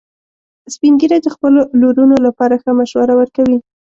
سپین 0.73 0.93
ږیری 0.99 1.19
د 1.23 1.27
خپلو 1.35 1.59
لورونو 1.81 2.15
لپاره 2.27 2.55
ښه 2.61 2.71
مشوره 2.79 3.13
ورکوي 3.17 3.57